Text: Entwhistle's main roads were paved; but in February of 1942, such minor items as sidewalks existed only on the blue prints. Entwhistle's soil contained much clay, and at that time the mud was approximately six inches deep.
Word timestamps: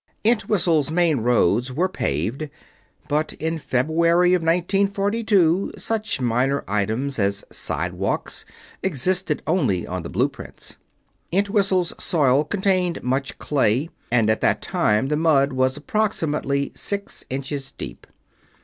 Entwhistle's 0.23 0.89
main 0.89 1.17
roads 1.19 1.71
were 1.71 1.87
paved; 1.87 2.49
but 3.07 3.33
in 3.33 3.59
February 3.59 4.33
of 4.33 4.41
1942, 4.41 5.73
such 5.77 6.19
minor 6.19 6.63
items 6.67 7.19
as 7.19 7.43
sidewalks 7.51 8.43
existed 8.81 9.43
only 9.45 9.85
on 9.85 10.01
the 10.01 10.09
blue 10.09 10.27
prints. 10.27 10.75
Entwhistle's 11.31 11.93
soil 12.03 12.43
contained 12.43 13.03
much 13.03 13.37
clay, 13.37 13.91
and 14.11 14.27
at 14.31 14.41
that 14.41 14.59
time 14.59 15.09
the 15.09 15.15
mud 15.17 15.53
was 15.53 15.77
approximately 15.77 16.71
six 16.73 17.23
inches 17.29 17.71
deep. 17.77 18.07